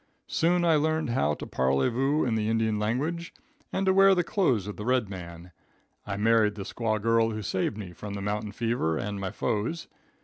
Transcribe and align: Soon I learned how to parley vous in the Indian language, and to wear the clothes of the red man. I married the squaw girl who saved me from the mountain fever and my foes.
Soon 0.25 0.65
I 0.65 0.77
learned 0.77 1.11
how 1.11 1.35
to 1.35 1.45
parley 1.45 1.87
vous 1.89 2.25
in 2.25 2.33
the 2.33 2.49
Indian 2.49 2.79
language, 2.79 3.35
and 3.71 3.85
to 3.85 3.93
wear 3.93 4.15
the 4.15 4.23
clothes 4.23 4.65
of 4.65 4.75
the 4.75 4.83
red 4.83 5.11
man. 5.11 5.51
I 6.07 6.17
married 6.17 6.55
the 6.55 6.63
squaw 6.63 6.99
girl 6.99 7.29
who 7.29 7.43
saved 7.43 7.77
me 7.77 7.93
from 7.93 8.15
the 8.15 8.21
mountain 8.23 8.51
fever 8.51 8.97
and 8.97 9.19
my 9.21 9.29
foes. 9.29 9.87